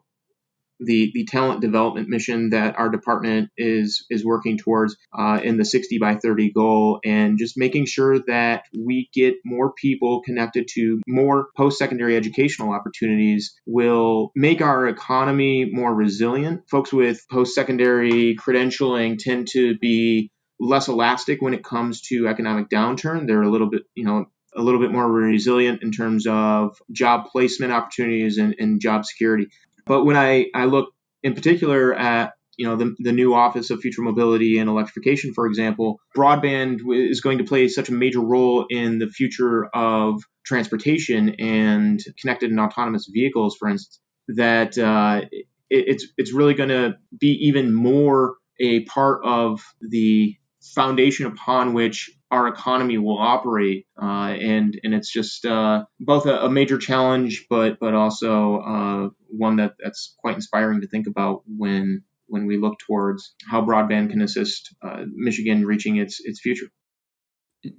the 0.79 1.12
the 1.13 1.25
talent 1.25 1.62
development 1.62 2.10
mission 2.10 2.51
that 2.51 2.77
our 2.77 2.89
department 2.89 3.50
is 3.58 4.06
is 4.10 4.25
working 4.25 4.58
towards 4.58 4.96
uh, 5.18 5.39
in 5.44 5.58
the 5.58 5.65
60 5.65 5.98
by 6.00 6.15
30 6.15 6.51
goal, 6.51 7.00
and 7.03 7.38
just 7.38 7.58
making 7.58 7.86
sure 7.86 8.20
that 8.27 8.63
we 8.77 9.10
get 9.13 9.36
more 9.46 9.74
people 9.74 10.22
connected 10.22 10.68
to 10.75 11.01
more 11.08 11.50
post 11.58 11.77
secondary 11.77 12.15
educational 12.15 12.72
opportunities 12.72 13.56
will 13.65 14.32
make 14.36 14.62
our 14.62 14.88
economy 14.88 15.70
more 15.72 15.94
resilient. 15.94 16.62
Folks 16.70 16.94
with 16.94 17.25
post 17.29 17.53
secondary 17.53 18.36
credentialing 18.36 19.18
tend 19.18 19.48
to 19.50 19.77
be 19.77 20.32
less 20.60 20.88
elastic 20.88 21.41
when 21.41 21.53
it 21.53 21.63
comes 21.63 22.01
to 22.01 22.27
economic 22.27 22.70
downturn. 22.70 23.27
They're 23.27 23.41
a 23.41 23.50
little 23.50 23.70
bit, 23.70 23.84
you 23.96 24.03
know, 24.03 24.25
a 24.56 24.62
little 24.62 24.79
bit 24.79 24.91
more 24.91 25.10
resilient 25.10 25.84
in 25.84 25.91
terms 25.91 26.25
of 26.27 26.77
job 26.91 27.25
placement 27.32 27.72
opportunities 27.72 28.38
and, 28.38 28.56
and 28.60 28.82
job 28.82 29.06
security. 29.06 29.48
But 29.86 30.06
when 30.06 30.18
I, 30.18 30.48
I 30.53 30.65
look 30.65 30.89
in 31.24 31.34
particular 31.34 31.94
at 31.94 32.34
you 32.58 32.65
know 32.65 32.75
the, 32.75 32.94
the 33.00 33.13
new 33.13 33.34
office 33.34 33.70
of 33.70 33.79
future 33.79 34.01
mobility 34.01 34.58
and 34.58 34.70
electrification 34.70 35.34
for 35.34 35.48
example 35.48 36.01
broadband 36.15 36.79
is 36.94 37.22
going 37.22 37.38
to 37.38 37.46
play 37.46 37.70
such 37.70 37.88
a 37.88 37.94
major 37.94 38.20
role 38.20 38.65
in 38.70 39.00
the 39.00 39.08
future 39.08 39.68
of 39.74 40.22
transportation 40.46 41.36
and 41.39 42.01
connected 42.20 42.50
and 42.50 42.60
autonomous 42.60 43.10
vehicles 43.12 43.56
for 43.58 43.70
instance 43.70 44.01
that 44.27 44.77
uh, 44.77 45.22
it, 45.32 45.46
it's 45.70 46.08
it's 46.18 46.34
really 46.34 46.53
going 46.53 46.70
to 46.70 46.96
be 47.18 47.29
even 47.48 47.74
more 47.74 48.36
a 48.60 48.84
part 48.86 49.22
of 49.24 49.62
the 49.82 50.36
foundation 50.62 51.25
upon 51.25 51.74
which 51.74 52.12
our 52.31 52.48
economy 52.48 52.98
will 52.98 53.17
operate, 53.17 53.88
uh, 54.01 54.36
and 54.39 54.79
and 54.83 54.93
it's 54.93 55.12
just 55.12 55.45
uh, 55.45 55.86
both 56.00 56.25
a, 56.25 56.45
a, 56.45 56.50
major 56.50 56.77
challenge, 56.77 57.48
but 57.50 57.79
but 57.79 57.93
also 57.93 58.59
uh, 58.59 59.09
one 59.27 59.55
that 59.55 59.74
that's 59.79 60.15
quite 60.19 60.36
inspiring 60.36 60.81
to 60.81 60.88
think 60.88 61.07
about 61.07 61.41
when 61.48 62.03
when 62.27 62.45
we 62.45 62.57
look 62.57 62.77
towards 62.79 63.33
how 63.50 63.62
broadband 63.65 64.12
can 64.12 64.21
assist 64.21 64.75
uh, 64.83 65.03
Michigan 65.12 65.65
reaching 65.65 65.98
its 65.98 66.19
its 66.24 66.39
future. 66.39 66.67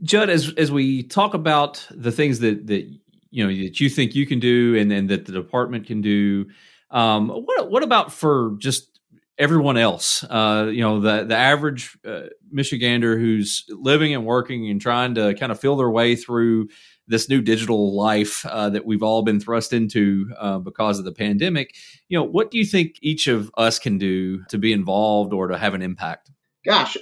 Judd, 0.02 0.30
as 0.30 0.52
as 0.54 0.72
we 0.72 1.04
talk 1.04 1.34
about 1.34 1.86
the 1.90 2.12
things 2.12 2.40
that 2.40 2.66
that 2.66 2.90
you 3.30 3.46
know 3.46 3.64
that 3.64 3.80
you 3.80 3.88
think 3.88 4.14
you 4.14 4.26
can 4.26 4.40
do 4.40 4.76
and, 4.76 4.92
and 4.92 5.08
that 5.08 5.26
the 5.26 5.32
department 5.32 5.86
can 5.86 6.00
do, 6.00 6.46
um, 6.90 7.28
what 7.28 7.70
what 7.70 7.82
about 7.84 8.12
for 8.12 8.56
just 8.58 8.99
everyone 9.40 9.78
else. 9.78 10.22
Uh, 10.22 10.68
you 10.70 10.82
know, 10.82 11.00
the 11.00 11.24
the 11.24 11.36
average 11.36 11.98
uh, 12.06 12.24
Michigander 12.54 13.18
who's 13.18 13.64
living 13.70 14.14
and 14.14 14.24
working 14.24 14.70
and 14.70 14.80
trying 14.80 15.14
to 15.16 15.34
kind 15.34 15.50
of 15.50 15.58
feel 15.58 15.76
their 15.76 15.90
way 15.90 16.14
through 16.14 16.68
this 17.08 17.28
new 17.28 17.40
digital 17.40 17.96
life 17.96 18.46
uh, 18.46 18.68
that 18.70 18.86
we've 18.86 19.02
all 19.02 19.22
been 19.22 19.40
thrust 19.40 19.72
into 19.72 20.30
uh, 20.38 20.58
because 20.58 21.00
of 21.00 21.04
the 21.04 21.12
pandemic. 21.12 21.74
You 22.08 22.18
know, 22.18 22.24
what 22.24 22.52
do 22.52 22.58
you 22.58 22.64
think 22.64 22.96
each 23.00 23.26
of 23.26 23.50
us 23.56 23.80
can 23.80 23.98
do 23.98 24.44
to 24.50 24.58
be 24.58 24.72
involved 24.72 25.32
or 25.32 25.48
to 25.48 25.58
have 25.58 25.74
an 25.74 25.82
impact? 25.82 26.30
Gosh, 26.64 26.96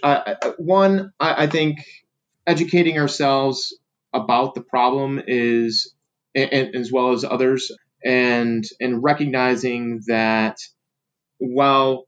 one, 0.56 1.12
I, 1.20 1.44
I 1.44 1.46
think 1.48 1.80
educating 2.46 2.96
ourselves 2.96 3.76
about 4.14 4.54
the 4.54 4.62
problem 4.62 5.20
is, 5.26 5.92
and, 6.34 6.74
as 6.74 6.90
well 6.92 7.12
as 7.12 7.24
others, 7.24 7.70
and 8.04 8.64
and 8.80 9.02
recognizing 9.02 10.00
that 10.06 10.56
while 11.38 12.07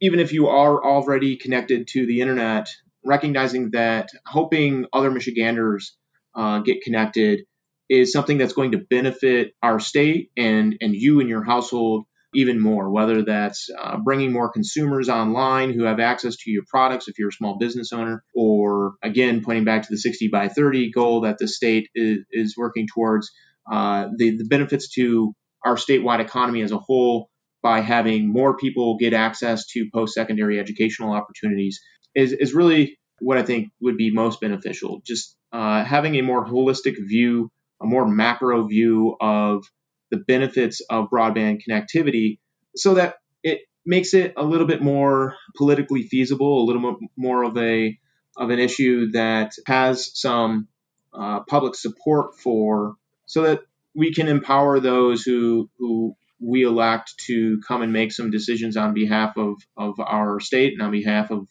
even 0.00 0.20
if 0.20 0.32
you 0.32 0.48
are 0.48 0.82
already 0.82 1.36
connected 1.36 1.88
to 1.88 2.06
the 2.06 2.20
internet, 2.20 2.68
recognizing 3.04 3.70
that 3.72 4.10
helping 4.26 4.86
other 4.92 5.10
Michiganders 5.10 5.96
uh, 6.34 6.60
get 6.60 6.82
connected 6.82 7.40
is 7.88 8.12
something 8.12 8.38
that's 8.38 8.52
going 8.52 8.72
to 8.72 8.78
benefit 8.78 9.52
our 9.62 9.80
state 9.80 10.30
and 10.36 10.76
and 10.80 10.94
you 10.94 11.20
and 11.20 11.28
your 11.28 11.42
household 11.42 12.04
even 12.34 12.60
more. 12.60 12.90
Whether 12.90 13.24
that's 13.24 13.70
uh, 13.76 13.96
bringing 13.98 14.32
more 14.32 14.52
consumers 14.52 15.08
online 15.08 15.72
who 15.72 15.84
have 15.84 15.98
access 15.98 16.36
to 16.36 16.50
your 16.50 16.64
products 16.68 17.08
if 17.08 17.18
you're 17.18 17.30
a 17.30 17.32
small 17.32 17.56
business 17.58 17.92
owner, 17.92 18.22
or 18.34 18.92
again 19.02 19.42
pointing 19.42 19.64
back 19.64 19.82
to 19.82 19.88
the 19.90 19.96
60 19.98 20.28
by 20.28 20.48
30 20.48 20.92
goal 20.92 21.22
that 21.22 21.38
the 21.38 21.48
state 21.48 21.88
is, 21.94 22.18
is 22.30 22.54
working 22.56 22.86
towards. 22.92 23.30
Uh, 23.70 24.08
the, 24.16 24.38
the 24.38 24.46
benefits 24.46 24.88
to 24.88 25.34
our 25.62 25.76
statewide 25.76 26.20
economy 26.20 26.62
as 26.62 26.72
a 26.72 26.78
whole 26.78 27.28
by 27.62 27.80
having 27.80 28.32
more 28.32 28.56
people 28.56 28.96
get 28.98 29.12
access 29.12 29.66
to 29.66 29.88
post 29.92 30.14
secondary 30.14 30.58
educational 30.58 31.12
opportunities 31.12 31.80
is, 32.14 32.32
is 32.32 32.54
really 32.54 32.98
what 33.20 33.38
I 33.38 33.42
think 33.42 33.68
would 33.80 33.96
be 33.96 34.12
most 34.12 34.40
beneficial. 34.40 35.00
Just 35.04 35.36
uh, 35.52 35.84
having 35.84 36.14
a 36.16 36.22
more 36.22 36.46
holistic 36.46 36.94
view, 36.98 37.50
a 37.82 37.86
more 37.86 38.06
macro 38.06 38.66
view 38.66 39.16
of 39.20 39.64
the 40.10 40.18
benefits 40.18 40.80
of 40.88 41.10
broadband 41.10 41.60
connectivity 41.68 42.38
so 42.76 42.94
that 42.94 43.16
it 43.42 43.60
makes 43.84 44.14
it 44.14 44.34
a 44.36 44.44
little 44.44 44.66
bit 44.66 44.82
more 44.82 45.34
politically 45.56 46.02
feasible, 46.02 46.62
a 46.62 46.66
little 46.66 46.96
more 47.16 47.42
of 47.42 47.56
a 47.56 47.98
of 48.36 48.50
an 48.50 48.58
issue 48.60 49.10
that 49.12 49.52
has 49.66 50.12
some 50.14 50.68
uh, 51.12 51.40
public 51.40 51.74
support 51.74 52.38
for, 52.38 52.94
so 53.26 53.42
that 53.42 53.60
we 53.94 54.12
can 54.12 54.28
empower 54.28 54.80
those 54.80 55.22
who 55.22 55.68
who 55.78 56.14
we 56.40 56.64
elect 56.64 57.14
to 57.26 57.60
come 57.66 57.82
and 57.82 57.92
make 57.92 58.12
some 58.12 58.30
decisions 58.30 58.76
on 58.76 58.94
behalf 58.94 59.36
of, 59.36 59.56
of 59.76 59.94
our 59.98 60.40
state 60.40 60.72
and 60.72 60.82
on 60.82 60.90
behalf 60.90 61.30
of 61.30 61.46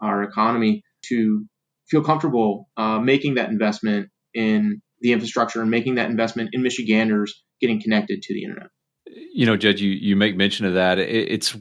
our 0.00 0.22
economy 0.22 0.82
to 1.06 1.44
feel 1.88 2.02
comfortable 2.02 2.68
uh, 2.76 2.98
making 2.98 3.34
that 3.34 3.50
investment 3.50 4.08
in 4.34 4.80
the 5.00 5.12
infrastructure 5.12 5.60
and 5.60 5.70
making 5.70 5.96
that 5.96 6.10
investment 6.10 6.50
in 6.52 6.62
Michiganders 6.62 7.42
getting 7.60 7.80
connected 7.80 8.22
to 8.22 8.34
the 8.34 8.44
internet. 8.44 8.68
You 9.34 9.46
know, 9.46 9.56
Judd, 9.56 9.80
you, 9.80 9.90
you 9.90 10.16
make 10.16 10.36
mention 10.36 10.66
of 10.66 10.74
that. 10.74 10.98
It, 10.98 11.30
it's 11.30 11.56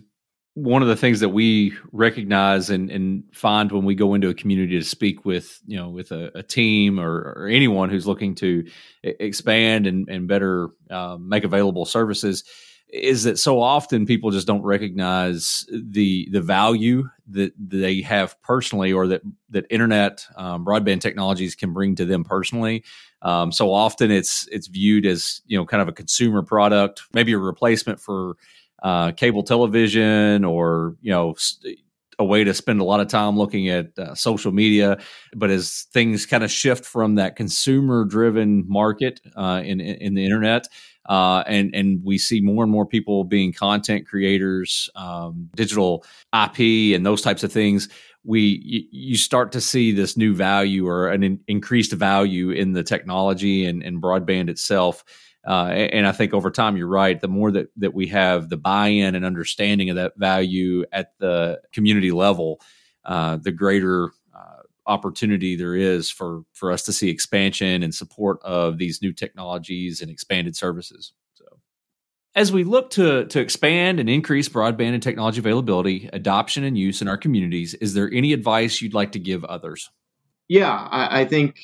one 0.54 0.82
of 0.82 0.88
the 0.88 0.96
things 0.96 1.22
that 1.22 1.30
we 1.30 1.74
recognize 1.92 2.70
and, 2.70 2.92
and 2.92 3.24
find 3.34 3.72
when 3.72 3.86
we 3.86 3.96
go 3.96 4.14
into 4.14 4.30
a 4.30 4.34
community 4.34 4.78
to 4.78 4.86
speak 4.86 5.26
with, 5.26 5.60
you 5.66 5.78
know, 5.78 5.90
with 5.90 6.12
a, 6.12 6.38
a 6.38 6.44
team 6.44 7.00
or, 7.00 7.34
or, 7.38 7.48
anyone 7.48 7.90
who's 7.90 8.06
looking 8.06 8.36
to 8.36 8.66
expand 9.04 9.88
and, 9.88 10.10
and 10.10 10.28
better 10.28 10.70
uh, 10.90 11.18
make 11.20 11.44
available 11.44 11.86
services 11.86 12.44
is 12.92 13.24
that 13.24 13.38
so 13.38 13.62
often 13.62 14.06
people 14.06 14.32
just 14.32 14.48
don't 14.48 14.64
recognize 14.64 15.66
the 15.72 16.28
the 16.32 16.42
value 16.42 17.08
that 17.28 17.54
they 17.58 18.02
have 18.02 18.40
personally 18.42 18.92
or 18.92 19.08
that 19.08 19.22
that 19.50 19.66
internet 19.70 20.26
um, 20.36 20.66
broadband 20.66 21.02
technologies 21.02 21.56
can 21.56 21.74
bring 21.74 21.96
to 21.96 22.06
them 22.06 22.24
personally 22.24 22.84
um, 23.22 23.52
so 23.52 23.72
often 23.72 24.10
it's 24.12 24.48
it's 24.52 24.68
viewed 24.68 25.06
as 25.06 25.42
you 25.46 25.58
know 25.58 25.66
kind 25.66 25.82
of 25.82 25.88
a 25.88 25.94
consumer 25.94 26.42
product 26.42 27.04
maybe 27.14 27.34
a 27.34 27.38
replacement 27.38 28.00
for 28.00 28.36
uh, 28.82 29.12
cable 29.12 29.44
television 29.44 30.44
or 30.44 30.96
you 31.02 31.12
know 31.12 31.36
a 32.20 32.26
way 32.26 32.44
to 32.44 32.54
spend 32.54 32.82
a 32.82 32.84
lot 32.84 33.00
of 33.00 33.08
time 33.08 33.38
looking 33.38 33.70
at 33.70 33.98
uh, 33.98 34.14
social 34.14 34.52
media. 34.52 35.00
But 35.36 35.50
as 35.50 35.88
things 35.94 36.26
kind 36.26 36.44
of 36.44 36.52
shift 36.52 36.86
from 36.86 37.16
that 37.16 37.38
consumer 37.38 38.04
driven 38.04 38.66
market 38.68 39.22
uh, 39.36 39.62
in, 39.64 39.80
in 39.80 40.14
the 40.14 40.26
internet, 40.26 40.68
uh, 41.10 41.44
and 41.48 41.74
and 41.74 42.02
we 42.04 42.20
see 42.20 42.40
more 42.40 42.64
and 42.64 42.72
more 42.72 42.86
people 42.86 43.24
being 43.24 43.52
content 43.52 44.08
creators, 44.08 44.90
um, 44.96 45.50
digital 45.56 46.06
IP, 46.34 46.96
and 46.96 47.04
those 47.06 47.24
types 47.24 47.44
of 47.44 47.52
things. 47.52 47.90
We 48.24 48.62
you, 48.64 48.84
you 48.92 49.18
start 49.18 49.52
to 49.54 49.62
see 49.62 49.92
this 49.92 50.16
new 50.16 50.36
value 50.36 50.88
or 50.88 51.10
an 51.10 51.24
in, 51.24 51.40
increased 51.48 51.94
value 51.94 52.52
in 52.52 52.74
the 52.74 52.84
technology 52.84 53.66
and, 53.66 53.82
and 53.82 54.02
broadband 54.02 54.50
itself. 54.50 55.04
Uh, 55.48 55.68
and 55.68 56.06
I 56.06 56.12
think 56.12 56.34
over 56.34 56.52
time, 56.52 56.78
you're 56.78 56.88
right. 56.88 57.20
The 57.20 57.28
more 57.28 57.52
that 57.54 57.70
that 57.78 57.96
we 57.96 58.06
have 58.08 58.50
the 58.50 58.58
buy-in 58.58 59.16
and 59.16 59.26
understanding 59.26 59.90
of 59.90 59.96
that 59.96 60.14
value 60.16 60.86
at 60.92 61.18
the 61.18 61.60
community 61.74 62.12
level, 62.12 62.62
uh, 63.04 63.38
the 63.38 63.52
greater 63.52 64.12
opportunity 64.90 65.56
there 65.56 65.76
is 65.76 66.10
for 66.10 66.42
for 66.54 66.72
us 66.72 66.84
to 66.84 66.94
see 66.94 67.10
expansion 67.10 67.84
and 67.84 67.94
support 67.94 68.40
of 68.44 68.78
these 68.78 69.02
new 69.02 69.14
technologies 69.14 70.02
and 70.02 70.10
expanded 70.10 70.56
services. 70.56 71.14
So, 71.36 71.46
as 72.36 72.52
we 72.52 72.64
look 72.64 72.90
to 72.92 73.26
to 73.26 73.40
expand 73.40 74.00
and 74.00 74.10
increase 74.10 74.50
broadband 74.50 74.94
and 74.94 75.04
technology 75.04 75.40
availability, 75.40 76.10
adoption, 76.12 76.64
and 76.64 76.78
use 76.78 77.02
in 77.02 77.08
our 77.08 77.18
communities, 77.18 77.76
is 77.76 77.94
there 77.94 78.12
any 78.12 78.34
advice 78.34 78.82
you'd 78.82 78.94
like 78.94 79.14
to 79.14 79.20
give 79.20 79.46
others? 79.46 79.90
Yeah, 80.48 80.72
I, 80.72 81.22
I 81.22 81.26
think 81.26 81.60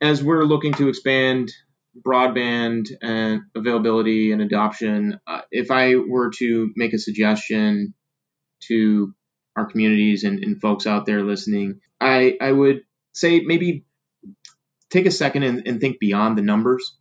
as 0.00 0.22
we're 0.22 0.44
looking 0.44 0.72
to 0.74 0.88
expand 0.88 1.52
broadband 2.06 2.86
and 3.02 3.42
availability 3.54 4.32
and 4.32 4.40
adoption, 4.40 5.20
uh, 5.26 5.42
if 5.50 5.70
I 5.70 5.96
were 5.96 6.30
to 6.38 6.70
make 6.76 6.92
a 6.92 6.98
suggestion 6.98 7.94
to 8.68 9.12
our 9.56 9.66
communities 9.66 10.24
and, 10.24 10.42
and 10.42 10.60
folks 10.60 10.86
out 10.86 11.06
there 11.06 11.22
listening, 11.22 11.80
I, 12.00 12.36
I 12.40 12.50
would 12.50 12.82
say 13.12 13.40
maybe 13.40 13.84
take 14.90 15.06
a 15.06 15.10
second 15.10 15.42
and, 15.42 15.66
and 15.66 15.80
think 15.80 15.98
beyond 15.98 16.38
the 16.38 16.42
numbers. 16.42 16.96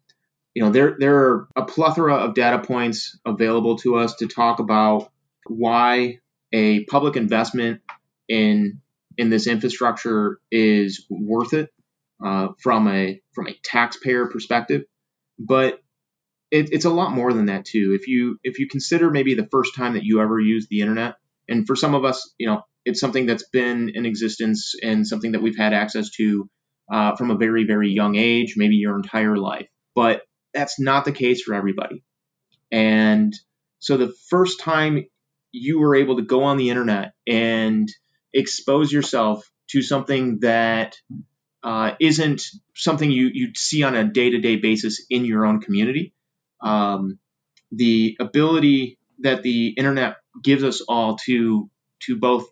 You 0.53 0.63
know, 0.63 0.71
there 0.71 0.95
there 0.99 1.15
are 1.15 1.47
a 1.55 1.65
plethora 1.65 2.15
of 2.15 2.35
data 2.35 2.59
points 2.59 3.17
available 3.25 3.77
to 3.79 3.95
us 3.95 4.15
to 4.15 4.27
talk 4.27 4.59
about 4.59 5.11
why 5.47 6.19
a 6.53 6.83
public 6.85 7.15
investment 7.15 7.81
in 8.27 8.81
in 9.17 9.29
this 9.29 9.47
infrastructure 9.47 10.39
is 10.51 11.05
worth 11.09 11.53
it 11.53 11.69
uh, 12.23 12.49
from 12.61 12.87
a 12.87 13.21
from 13.33 13.47
a 13.47 13.57
taxpayer 13.63 14.27
perspective, 14.27 14.83
but 15.39 15.79
it, 16.51 16.69
it's 16.71 16.85
a 16.85 16.89
lot 16.89 17.11
more 17.11 17.33
than 17.33 17.47
that 17.47 17.65
too. 17.65 17.97
If 17.99 18.07
you 18.07 18.37
if 18.43 18.59
you 18.59 18.67
consider 18.67 19.09
maybe 19.09 19.33
the 19.33 19.47
first 19.51 19.75
time 19.75 19.93
that 19.93 20.03
you 20.03 20.21
ever 20.21 20.39
used 20.39 20.69
the 20.69 20.81
internet, 20.81 21.15
and 21.47 21.67
for 21.67 21.75
some 21.75 21.95
of 21.95 22.05
us, 22.05 22.33
you 22.37 22.47
know, 22.47 22.61
it's 22.85 22.99
something 22.99 23.25
that's 23.25 23.47
been 23.49 23.91
in 23.93 24.05
existence 24.05 24.73
and 24.81 25.07
something 25.07 25.33
that 25.33 25.41
we've 25.41 25.57
had 25.57 25.73
access 25.73 26.09
to 26.11 26.49
uh, 26.91 27.15
from 27.15 27.31
a 27.31 27.37
very 27.37 27.65
very 27.65 27.89
young 27.89 28.15
age, 28.15 28.55
maybe 28.57 28.75
your 28.75 28.95
entire 28.95 29.37
life. 29.37 29.67
But 29.95 30.21
that's 30.53 30.79
not 30.79 31.05
the 31.05 31.11
case 31.11 31.41
for 31.41 31.53
everybody. 31.53 32.03
And 32.71 33.33
so 33.79 33.97
the 33.97 34.13
first 34.29 34.59
time 34.59 35.05
you 35.51 35.79
were 35.79 35.95
able 35.95 36.17
to 36.17 36.23
go 36.23 36.43
on 36.43 36.57
the 36.57 36.69
internet 36.69 37.13
and 37.27 37.87
expose 38.33 38.91
yourself 38.91 39.49
to 39.69 39.81
something 39.81 40.39
that 40.41 40.95
uh, 41.63 41.91
isn't 41.99 42.43
something 42.75 43.09
you 43.09 43.29
you 43.33 43.53
see 43.55 43.83
on 43.83 43.95
a 43.95 44.03
day 44.03 44.31
to 44.31 44.39
day 44.39 44.57
basis 44.57 45.05
in 45.09 45.25
your 45.25 45.45
own 45.45 45.61
community. 45.61 46.13
Um, 46.61 47.19
the 47.71 48.17
ability 48.19 48.99
that 49.19 49.43
the 49.43 49.69
internet 49.69 50.17
gives 50.41 50.63
us 50.63 50.81
all 50.81 51.17
to 51.25 51.69
to 52.01 52.17
both 52.17 52.47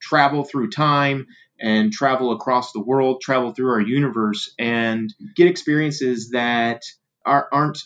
travel 0.00 0.44
through 0.44 0.70
time 0.70 1.26
and 1.60 1.92
travel 1.92 2.32
across 2.32 2.72
the 2.72 2.80
world, 2.80 3.20
travel 3.20 3.52
through 3.52 3.70
our 3.70 3.80
universe, 3.80 4.54
and 4.58 5.12
get 5.36 5.46
experiences 5.46 6.30
that 6.30 6.82
are, 7.24 7.48
aren't 7.52 7.78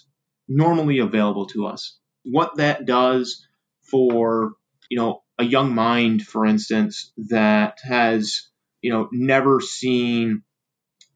normally 0.48 0.98
available 0.98 1.46
to 1.46 1.66
us. 1.66 1.98
What 2.22 2.56
that 2.56 2.86
does 2.86 3.46
for 3.82 4.52
you 4.88 4.98
know 4.98 5.22
a 5.38 5.44
young 5.44 5.74
mind, 5.74 6.22
for 6.22 6.46
instance, 6.46 7.12
that 7.16 7.80
has 7.82 8.48
you 8.80 8.92
know 8.92 9.08
never 9.12 9.60
seen 9.60 10.42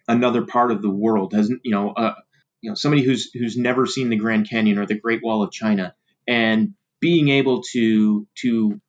another 0.09 0.43
part 0.43 0.73
of 0.73 0.83
the 0.83 0.91
world, 0.91 1.35
hasn't 1.35 1.61
you 1.65 1.71
know, 1.71 1.91
uh, 1.91 2.15
you 2.61 2.71
know, 2.71 2.75
somebody 2.75 3.03
who's 3.03 3.31
who's 3.33 3.57
never 3.57 3.87
seen 3.87 4.09
the 4.09 4.17
Grand 4.17 4.49
Canyon 4.49 4.79
or 4.79 4.87
the 4.87 4.99
Great 4.99 5.23
Wall 5.23 5.43
of 5.43 5.53
China, 5.53 5.95
and 6.27 6.75
being 7.01 7.29
able 7.29 7.63
to 7.73 8.27
to 8.43 8.81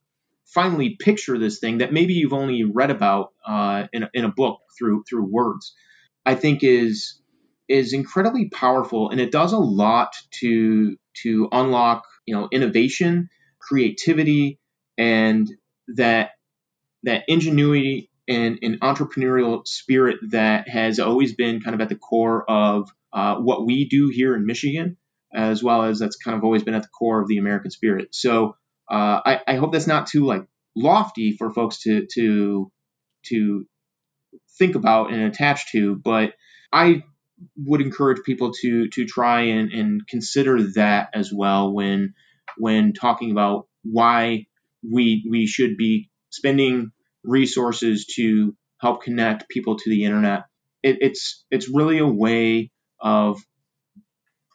finally 0.46 0.98
picture 1.00 1.38
this 1.38 1.60
thing 1.60 1.80
that 1.80 1.94
maybe 1.94 2.14
you've 2.14 2.34
only 2.34 2.64
read 2.64 2.90
about 2.90 3.30
uh, 3.48 3.88
in, 3.94 4.04
a, 4.04 4.10
in 4.14 4.26
a 4.26 4.30
book 4.32 4.60
through 4.78 5.04
through 5.08 5.26
words, 5.26 5.74
I 6.26 6.36
think 6.36 6.64
is 6.64 7.22
is 7.68 7.94
incredibly 7.94 8.50
powerful, 8.50 9.10
and 9.10 9.22
it 9.22 9.32
does 9.32 9.54
a 9.54 9.58
lot 9.58 10.16
to 10.42 10.98
to 11.24 11.50
unlock 11.52 12.04
you 12.26 12.36
know 12.36 12.50
innovation, 12.52 13.30
creativity, 13.60 14.60
and 14.98 15.50
that 15.96 16.32
that 17.04 17.24
ingenuity 17.28 18.10
and 18.28 18.60
an 18.62 18.80
entrepreneurial 18.82 19.66
spirit 19.68 20.18
that 20.32 20.70
has 20.70 21.00
always 21.00 21.34
been 21.34 21.62
kind 21.62 21.74
of 21.74 21.82
at 21.82 21.90
the 21.90 21.96
core 21.96 22.50
of 22.50 22.90
uh, 23.12 23.36
what 23.38 23.66
we 23.66 23.88
do 23.90 24.10
here 24.14 24.36
in 24.36 24.46
Michigan, 24.46 24.98
as 25.34 25.64
well 25.64 25.84
as 25.84 26.00
that's 26.00 26.18
kind 26.18 26.38
of 26.38 26.44
always 26.44 26.64
been 26.64 26.74
at 26.74 26.84
the 26.84 26.90
core 26.90 27.22
of 27.22 27.28
the 27.28 27.38
American 27.38 27.72
spirit. 27.72 28.10
So 28.14 28.56
uh, 28.90 29.22
I, 29.26 29.40
I, 29.48 29.56
hope 29.56 29.72
that's 29.72 29.86
not 29.86 30.08
too 30.08 30.26
like 30.26 30.46
lofty 30.76 31.36
for 31.38 31.52
folks 31.52 31.84
to 31.84 32.08
to 32.16 32.72
to 33.28 33.66
think 34.58 34.76
about 34.76 35.12
and 35.12 35.22
attach 35.24 35.72
to, 35.72 35.96
but 35.96 36.34
I 36.72 37.04
would 37.56 37.82
encourage 37.82 38.24
people 38.24 38.52
to 38.62 38.90
to 38.90 39.06
try 39.06 39.42
and, 39.42 39.72
and 39.72 40.08
consider 40.08 40.64
that 40.74 41.10
as 41.14 41.32
well 41.32 41.72
when 41.72 42.14
when 42.58 42.94
talking 42.94 43.32
about 43.32 43.68
why 43.84 44.46
we 44.84 45.26
we 45.30 45.46
should 45.46 45.78
be 45.78 46.10
spending 46.30 46.92
resources 47.24 48.06
to 48.16 48.56
help 48.80 49.04
connect 49.04 49.50
people 49.50 49.78
to 49.78 49.90
the 49.90 50.06
internet. 50.06 50.44
It, 50.82 50.98
it's 51.02 51.46
it's 51.52 51.70
really 51.70 52.00
a 52.00 52.08
way 52.08 52.72
of 53.00 53.40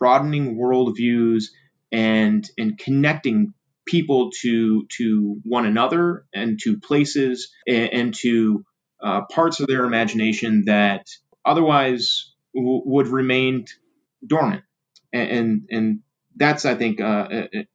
broadening 0.04 0.58
worldviews 0.58 1.44
and 1.90 2.46
and 2.58 2.76
connecting 2.76 3.54
people 3.86 4.30
to 4.42 4.86
to 4.98 5.40
one 5.44 5.64
another 5.64 6.26
and 6.34 6.58
to 6.62 6.78
places 6.78 7.50
and, 7.66 7.92
and 7.92 8.14
to 8.14 8.66
uh, 9.02 9.22
parts 9.32 9.60
of 9.60 9.66
their 9.66 9.86
imagination 9.86 10.64
that 10.66 11.06
otherwise 11.42 12.34
w- 12.54 12.82
would 12.84 13.08
remain 13.08 13.64
dormant. 14.26 14.62
And, 15.10 15.30
and, 15.30 15.62
and 15.70 16.00
that's 16.36 16.66
I 16.66 16.74
think 16.74 17.00
uh, 17.00 17.28
a, 17.30 17.66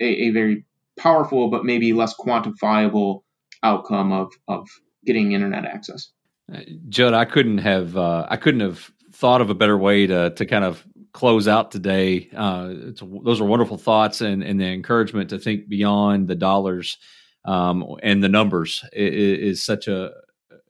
a, 0.00 0.30
very 0.30 0.64
powerful 0.98 1.50
but 1.50 1.64
maybe 1.64 1.92
less 1.92 2.14
quantifiable 2.16 3.22
outcome 3.62 4.10
of 4.10 4.32
of 4.48 4.66
getting 5.06 5.32
internet 5.32 5.66
access. 5.66 6.10
Uh, 6.52 6.62
Judd, 6.88 7.14
I 7.14 7.26
couldn't 7.26 7.58
have 7.58 7.96
uh, 7.96 8.26
I 8.28 8.38
couldn't 8.38 8.60
have 8.60 8.90
thought 9.12 9.40
of 9.40 9.50
a 9.50 9.54
better 9.54 9.78
way 9.78 10.06
to 10.06 10.30
to 10.30 10.46
kind 10.46 10.64
of 10.64 10.84
close 11.12 11.48
out 11.48 11.70
today. 11.70 12.28
Uh, 12.34 12.74
those 13.22 13.40
are 13.40 13.44
wonderful 13.44 13.78
thoughts 13.78 14.20
and 14.20 14.42
and 14.42 14.60
the 14.60 14.66
encouragement 14.66 15.30
to 15.30 15.38
think 15.38 15.68
beyond 15.68 16.28
the 16.28 16.34
dollars 16.34 16.98
um, 17.44 17.84
and 18.02 18.22
the 18.22 18.28
numbers 18.28 18.84
is, 18.92 19.58
is, 19.58 19.64
such 19.64 19.88
a 19.88 20.10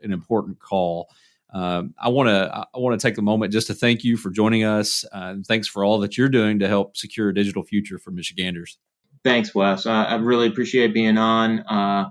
an 0.02 0.12
important 0.12 0.60
call. 0.60 1.08
Um, 1.52 1.94
I 2.00 2.08
want 2.08 2.28
to 2.28 2.66
I 2.72 2.78
want 2.78 2.98
to 2.98 3.06
take 3.06 3.18
a 3.18 3.22
moment 3.22 3.52
just 3.52 3.66
to 3.66 3.74
thank 3.74 4.04
you 4.04 4.16
for 4.16 4.30
joining 4.30 4.64
us. 4.64 5.04
Uh, 5.12 5.36
thanks 5.46 5.66
for 5.66 5.84
all 5.84 5.98
that 6.00 6.16
you're 6.16 6.28
doing 6.28 6.60
to 6.60 6.68
help 6.68 6.96
secure 6.96 7.30
a 7.30 7.34
digital 7.34 7.62
future 7.62 7.98
for 7.98 8.10
Michiganders. 8.10 8.78
Thanks, 9.24 9.54
Wes. 9.54 9.84
I 9.84 10.14
really 10.14 10.46
appreciate 10.46 10.94
being 10.94 11.18
on. 11.18 11.60
Uh, 11.60 12.10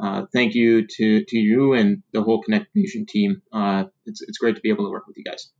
uh, 0.00 0.26
thank 0.32 0.54
you 0.54 0.86
to, 0.86 1.24
to 1.24 1.36
you 1.36 1.74
and 1.74 2.02
the 2.12 2.22
whole 2.22 2.42
Connect 2.42 2.68
Nation 2.74 3.04
team. 3.06 3.42
Uh, 3.52 3.84
it's, 4.06 4.22
it's 4.22 4.38
great 4.38 4.54
to 4.54 4.62
be 4.62 4.70
able 4.70 4.84
to 4.84 4.90
work 4.90 5.06
with 5.06 5.16
you 5.16 5.24
guys. 5.24 5.50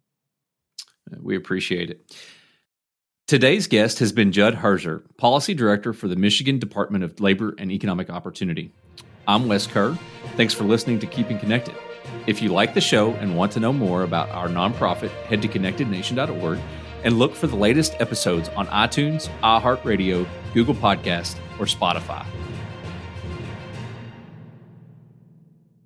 We 1.21 1.37
appreciate 1.37 1.91
it. 1.91 2.17
Today's 3.27 3.67
guest 3.67 3.99
has 3.99 4.11
been 4.11 4.33
Judd 4.33 4.57
Herzer, 4.57 5.03
Policy 5.19 5.53
Director 5.53 5.93
for 5.93 6.09
the 6.09 6.17
Michigan 6.17 6.59
Department 6.59 7.05
of 7.05 7.21
Labor 7.21 7.55
and 7.59 7.71
Economic 7.71 8.09
Opportunity. 8.09 8.73
I'm 9.27 9.49
Wes 9.49 9.67
Kerr. 9.67 9.99
Thanks 10.37 10.55
for 10.55 10.65
listening 10.65 10.99
to 11.01 11.07
Keeping 11.07 11.39
Connected. 11.39 11.75
If 12.27 12.41
you 12.41 12.49
like 12.49 12.73
the 12.73 12.81
show 12.81 13.13
and 13.15 13.37
want 13.37 13.53
to 13.53 13.61
know 13.61 13.73
more 13.73 14.03
about 14.03 14.31
our 14.31 14.49
nonprofit, 14.49 15.11
head 15.27 15.43
to 15.43 15.49
connectednation.org 15.49 16.59
and 17.05 17.19
look 17.19 17.35
for 17.35 17.47
the 17.47 17.57
latest 17.57 17.95
episodes 18.01 18.49
on 18.51 18.67
iTunes, 18.69 19.29
iHeartRadio, 19.43 20.27
Google 20.55 20.75
Podcast, 20.75 21.37
or 21.59 21.67
Spotify. 21.67 22.25